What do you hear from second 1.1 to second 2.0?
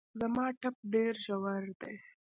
ژور دی